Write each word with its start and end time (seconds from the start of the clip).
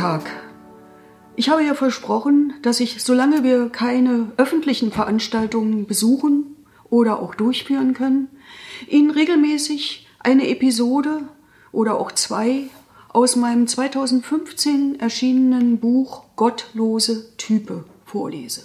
Bundestag. 0.00 0.30
Ich 1.36 1.50
habe 1.50 1.62
ja 1.62 1.74
versprochen, 1.74 2.54
dass 2.62 2.80
ich, 2.80 3.02
solange 3.02 3.44
wir 3.44 3.68
keine 3.68 4.32
öffentlichen 4.38 4.92
Veranstaltungen 4.92 5.86
besuchen 5.86 6.56
oder 6.88 7.20
auch 7.20 7.34
durchführen 7.34 7.92
können, 7.92 8.28
Ihnen 8.88 9.10
regelmäßig 9.10 10.06
eine 10.20 10.48
Episode 10.48 11.28
oder 11.70 11.98
auch 11.98 12.12
zwei 12.12 12.68
aus 13.10 13.36
meinem 13.36 13.66
2015 13.66 15.00
erschienenen 15.00 15.78
Buch 15.78 16.24
Gottlose 16.36 17.36
Type 17.36 17.84
vorlese. 18.06 18.62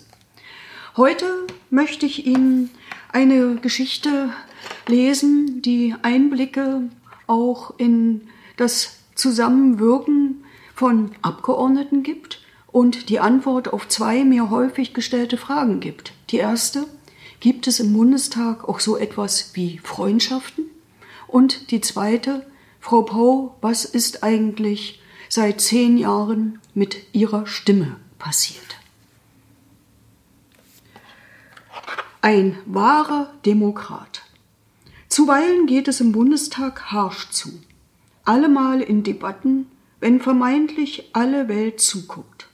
Heute 0.95 1.25
möchte 1.69 2.05
ich 2.05 2.25
Ihnen 2.25 2.69
eine 3.11 3.55
Geschichte 3.55 4.29
lesen, 4.87 5.61
die 5.61 5.95
Einblicke 6.01 6.83
auch 7.27 7.73
in 7.77 8.21
das 8.55 8.99
Zusammenwirken 9.15 10.44
von 10.75 11.11
Abgeordneten 11.21 12.03
gibt 12.03 12.41
und 12.67 13.09
die 13.09 13.19
Antwort 13.19 13.71
auf 13.71 13.87
zwei 13.87 14.25
mir 14.25 14.49
häufig 14.49 14.93
gestellte 14.93 15.37
Fragen 15.37 15.79
gibt. 15.79 16.11
Die 16.29 16.37
erste, 16.37 16.85
gibt 17.39 17.67
es 17.67 17.79
im 17.79 17.93
Bundestag 17.93 18.67
auch 18.67 18.81
so 18.81 18.97
etwas 18.97 19.51
wie 19.53 19.79
Freundschaften? 19.79 20.65
Und 21.27 21.71
die 21.71 21.81
zweite, 21.81 22.45
Frau 22.81 23.03
Pau, 23.03 23.55
was 23.61 23.85
ist 23.85 24.23
eigentlich 24.23 25.01
seit 25.29 25.61
zehn 25.61 25.97
Jahren 25.97 26.59
mit 26.73 26.97
Ihrer 27.13 27.47
Stimme 27.47 27.95
passiert? 28.19 28.77
Ein 32.21 32.57
wahrer 32.65 33.31
Demokrat. 33.45 34.23
Zuweilen 35.07 35.67
geht 35.67 35.87
es 35.87 36.01
im 36.01 36.11
Bundestag 36.11 36.91
harsch 36.91 37.29
zu. 37.29 37.49
Allemal 38.25 38.81
in 38.81 39.03
Debatten, 39.03 39.67
wenn 39.99 40.19
vermeintlich 40.19 41.09
alle 41.13 41.47
Welt 41.47 41.79
zuguckt. 41.79 42.47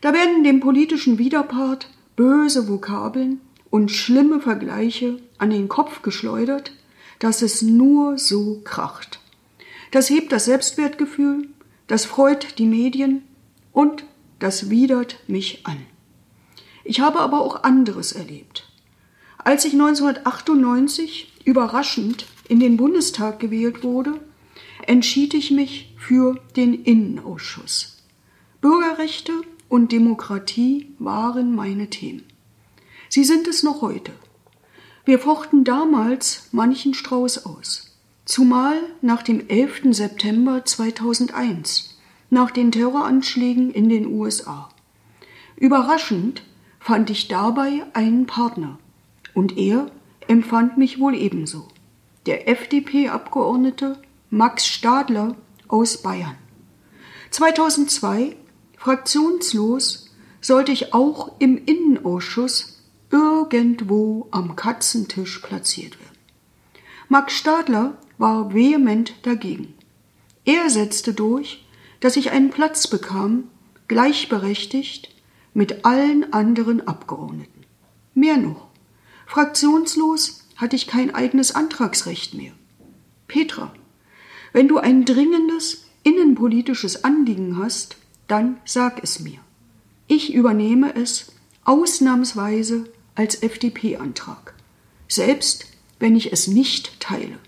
Da 0.00 0.12
werden 0.12 0.44
dem 0.44 0.60
politischen 0.60 1.18
Widerpart 1.18 1.88
böse 2.16 2.68
Vokabeln 2.68 3.40
und 3.70 3.90
schlimme 3.90 4.40
Vergleiche 4.40 5.18
an 5.38 5.50
den 5.50 5.68
Kopf 5.68 6.02
geschleudert, 6.02 6.72
dass 7.18 7.42
es 7.42 7.62
nur 7.62 8.18
so 8.18 8.60
kracht. 8.64 9.20
Das 9.90 10.10
hebt 10.10 10.32
das 10.32 10.44
Selbstwertgefühl, 10.44 11.48
das 11.86 12.04
freut 12.04 12.58
die 12.58 12.66
Medien 12.66 13.22
und 13.72 14.04
das 14.38 14.70
widert 14.70 15.18
mich 15.26 15.66
an. 15.66 15.78
Ich 16.84 17.00
habe 17.00 17.20
aber 17.20 17.40
auch 17.40 17.62
anderes 17.62 18.12
erlebt. 18.12 18.68
Als 19.38 19.64
ich 19.64 19.72
1998 19.72 21.32
überraschend 21.44 22.26
in 22.48 22.60
den 22.60 22.76
Bundestag 22.76 23.40
gewählt 23.40 23.82
wurde, 23.82 24.20
entschied 24.86 25.34
ich 25.34 25.50
mich 25.50 25.94
für 25.98 26.40
den 26.56 26.74
Innenausschuss. 26.84 28.02
Bürgerrechte 28.60 29.32
und 29.68 29.92
Demokratie 29.92 30.94
waren 30.98 31.54
meine 31.54 31.90
Themen. 31.90 32.24
Sie 33.08 33.24
sind 33.24 33.46
es 33.46 33.62
noch 33.62 33.82
heute. 33.82 34.12
Wir 35.04 35.18
fochten 35.18 35.64
damals 35.64 36.48
manchen 36.52 36.94
Strauß 36.94 37.44
aus, 37.46 37.96
zumal 38.24 38.76
nach 39.02 39.22
dem 39.22 39.48
11. 39.48 39.82
September 39.90 40.64
2001, 40.64 41.98
nach 42.30 42.50
den 42.50 42.72
Terroranschlägen 42.72 43.70
in 43.70 43.88
den 43.88 44.06
USA. 44.06 44.70
Überraschend 45.56 46.42
fand 46.80 47.10
ich 47.10 47.28
dabei 47.28 47.84
einen 47.92 48.26
Partner, 48.26 48.78
und 49.34 49.58
er 49.58 49.90
empfand 50.26 50.78
mich 50.78 50.98
wohl 50.98 51.14
ebenso. 51.14 51.68
Der 52.26 52.48
FDP-Abgeordnete 52.48 53.98
Max 54.36 54.66
Stadler 54.66 55.36
aus 55.68 56.02
Bayern. 56.02 56.36
2002, 57.30 58.34
fraktionslos, 58.76 60.10
sollte 60.40 60.72
ich 60.72 60.92
auch 60.92 61.38
im 61.38 61.56
Innenausschuss 61.64 62.82
irgendwo 63.12 64.26
am 64.32 64.56
Katzentisch 64.56 65.38
platziert 65.38 66.00
werden. 66.00 66.18
Max 67.08 67.34
Stadler 67.34 67.96
war 68.18 68.52
vehement 68.52 69.14
dagegen. 69.22 69.74
Er 70.44 70.68
setzte 70.68 71.14
durch, 71.14 71.64
dass 72.00 72.16
ich 72.16 72.32
einen 72.32 72.50
Platz 72.50 72.88
bekam, 72.88 73.44
gleichberechtigt 73.86 75.14
mit 75.52 75.84
allen 75.84 76.32
anderen 76.32 76.88
Abgeordneten. 76.88 77.66
Mehr 78.14 78.38
noch, 78.38 78.66
Fraktionslos 79.26 80.48
hatte 80.56 80.74
ich 80.74 80.88
kein 80.88 81.14
eigenes 81.14 81.54
Antragsrecht 81.54 82.34
mehr. 82.34 82.54
Wenn 84.54 84.68
du 84.68 84.78
ein 84.78 85.04
dringendes 85.04 85.84
innenpolitisches 86.04 87.02
Anliegen 87.02 87.58
hast, 87.58 87.96
dann 88.28 88.58
sag 88.64 89.02
es 89.02 89.18
mir. 89.18 89.40
Ich 90.06 90.32
übernehme 90.32 90.94
es 90.94 91.32
ausnahmsweise 91.64 92.84
als 93.16 93.42
FDP-Antrag, 93.42 94.54
selbst 95.08 95.66
wenn 95.98 96.14
ich 96.14 96.32
es 96.32 96.46
nicht 96.46 97.00
teile. 97.00 97.40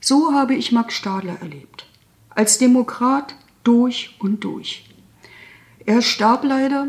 So 0.00 0.32
habe 0.32 0.54
ich 0.54 0.70
Max 0.70 0.94
Stadler 0.94 1.40
erlebt, 1.40 1.86
als 2.30 2.56
Demokrat 2.56 3.34
durch 3.64 4.14
und 4.20 4.44
durch. 4.44 4.84
Er 5.86 6.02
starb 6.02 6.44
leider 6.44 6.86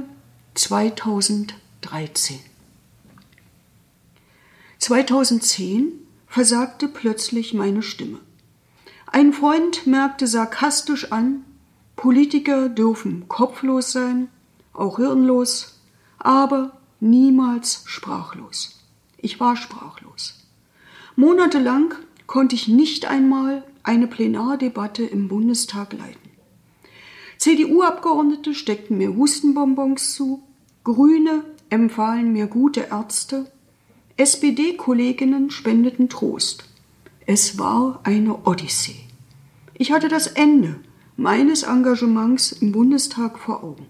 2013. 0.53 2.39
2010 4.77 5.93
versagte 6.27 6.87
plötzlich 6.87 7.55
meine 7.55 7.81
Stimme. 7.81 8.19
Ein 9.11 9.33
Freund 9.33 9.87
merkte 9.87 10.27
sarkastisch 10.27 11.11
an, 11.11 11.43
Politiker 11.95 12.69
dürfen 12.69 13.27
kopflos 13.27 13.91
sein, 13.91 14.29
auch 14.71 14.97
hirnlos, 14.97 15.79
aber 16.19 16.77
niemals 16.99 17.81
sprachlos. 17.85 18.79
Ich 19.17 19.39
war 19.39 19.55
sprachlos. 19.55 20.45
Monatelang 21.15 21.95
konnte 22.27 22.53
ich 22.53 22.67
nicht 22.67 23.07
einmal 23.07 23.63
eine 23.81 24.05
Plenardebatte 24.05 25.03
im 25.03 25.27
Bundestag 25.27 25.93
leiten. 25.93 26.29
CDU-Abgeordnete 27.37 28.53
steckten 28.53 28.99
mir 28.99 29.15
Hustenbonbons 29.15 30.13
zu, 30.13 30.43
Grüne 30.83 31.43
empfahlen 31.71 32.31
mir 32.31 32.45
gute 32.45 32.81
Ärzte, 32.91 33.51
SPD-Kolleginnen 34.17 35.49
spendeten 35.49 36.09
Trost. 36.09 36.68
Es 37.31 37.59
war 37.59 37.99
eine 38.05 38.47
Odyssee. 38.47 39.05
Ich 39.75 39.91
hatte 39.91 40.07
das 40.07 40.25
Ende 40.25 40.79
meines 41.15 41.61
Engagements 41.61 42.51
im 42.53 42.71
Bundestag 42.71 43.37
vor 43.37 43.63
Augen. 43.63 43.85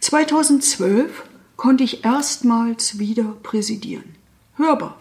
2012 0.00 1.24
konnte 1.56 1.82
ich 1.82 2.04
erstmals 2.04 2.98
wieder 2.98 3.24
präsidieren. 3.42 4.16
Hörbar. 4.56 5.00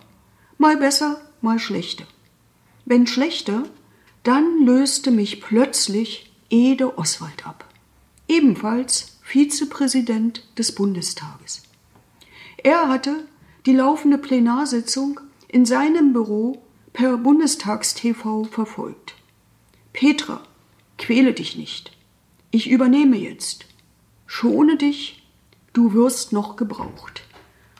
Mal 0.57 0.78
besser, 0.78 1.19
mal 1.41 1.59
schlechter. 1.59 2.06
Wenn 2.85 3.06
schlechter, 3.06 3.63
dann 4.24 4.63
löste 4.63 5.12
mich 5.12 5.41
plötzlich 5.41 6.31
Ede 6.50 6.97
Oswald 6.97 7.46
ab. 7.46 7.66
Ebenfalls 8.30 9.18
Vizepräsident 9.24 10.47
des 10.57 10.74
Bundestages. 10.74 11.63
Er 12.63 12.88
hatte 12.88 13.28
die 13.66 13.74
laufende 13.74 14.19
Plenarsitzung 14.19 15.19
in 15.50 15.66
seinem 15.66 16.13
Büro 16.13 16.63
per 16.94 17.18
Bundestagstv 17.18 18.48
verfolgt. 18.50 19.16
Petra, 19.94 20.42
quäle 20.98 21.34
dich 21.34 21.56
nicht. 21.56 21.92
Ich 22.52 22.70
übernehme 22.70 23.18
jetzt. 23.18 23.66
Schone 24.26 24.78
dich, 24.78 25.24
du 25.74 25.94
wirst 25.94 26.34
noch 26.34 26.56
gebraucht, 26.56 27.24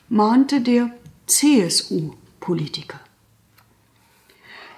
mahnte 0.10 0.62
der 0.62 0.92
CSU-Politiker. 1.28 3.00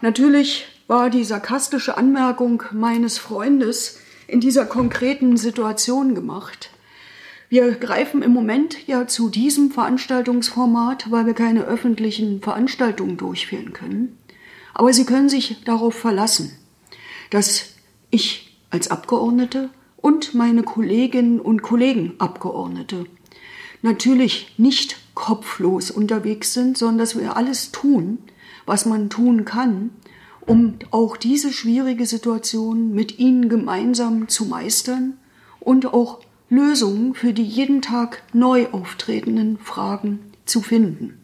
Natürlich 0.01 0.65
war 0.87 1.09
die 1.09 1.23
sarkastische 1.23 1.97
Anmerkung 1.97 2.63
meines 2.71 3.17
Freundes 3.17 3.99
in 4.27 4.41
dieser 4.41 4.65
konkreten 4.65 5.37
Situation 5.37 6.15
gemacht. 6.15 6.71
Wir 7.49 7.71
greifen 7.73 8.21
im 8.21 8.31
Moment 8.31 8.87
ja 8.87 9.07
zu 9.07 9.29
diesem 9.29 9.71
Veranstaltungsformat, 9.71 11.11
weil 11.11 11.25
wir 11.25 11.33
keine 11.33 11.65
öffentlichen 11.65 12.41
Veranstaltungen 12.41 13.17
durchführen 13.17 13.73
können. 13.73 14.17
Aber 14.73 14.93
Sie 14.93 15.05
können 15.05 15.29
sich 15.29 15.63
darauf 15.63 15.95
verlassen, 15.95 16.51
dass 17.29 17.65
ich 18.09 18.57
als 18.69 18.89
Abgeordnete 18.89 19.69
und 19.97 20.33
meine 20.33 20.63
Kolleginnen 20.63 21.39
und 21.39 21.61
Kollegen 21.61 22.15
Abgeordnete 22.17 23.05
natürlich 23.81 24.53
nicht 24.57 24.97
kopflos 25.13 25.91
unterwegs 25.91 26.53
sind, 26.53 26.77
sondern 26.77 26.99
dass 26.99 27.17
wir 27.17 27.35
alles 27.37 27.71
tun, 27.71 28.19
was 28.65 28.85
man 28.85 29.09
tun 29.09 29.45
kann, 29.45 29.91
um 30.41 30.75
auch 30.91 31.17
diese 31.17 31.51
schwierige 31.51 32.05
Situation 32.05 32.93
mit 32.93 33.19
Ihnen 33.19 33.49
gemeinsam 33.49 34.27
zu 34.27 34.45
meistern 34.45 35.17
und 35.59 35.93
auch 35.93 36.19
Lösungen 36.49 37.13
für 37.13 37.33
die 37.33 37.43
jeden 37.43 37.81
Tag 37.81 38.23
neu 38.33 38.67
auftretenden 38.71 39.57
Fragen 39.57 40.19
zu 40.45 40.61
finden. 40.61 41.17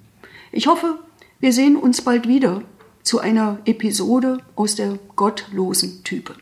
Ich 0.51 0.67
hoffe, 0.67 0.99
wir 1.39 1.53
sehen 1.53 1.75
uns 1.75 2.01
bald 2.01 2.27
wieder 2.27 2.63
zu 3.07 3.19
einer 3.19 3.59
Episode 3.63 4.39
aus 4.57 4.75
der 4.75 4.99
gottlosen 5.15 6.03
Type. 6.03 6.35